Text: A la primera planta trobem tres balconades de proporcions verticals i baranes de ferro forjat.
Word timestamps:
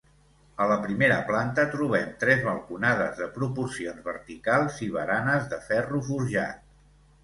A 0.63 0.65
la 0.69 0.77
primera 0.85 1.17
planta 1.27 1.65
trobem 1.75 2.09
tres 2.25 2.41
balconades 2.49 3.23
de 3.23 3.29
proporcions 3.37 4.03
verticals 4.11 4.85
i 4.91 4.93
baranes 5.01 5.51
de 5.57 5.65
ferro 5.73 6.07
forjat. 6.13 6.71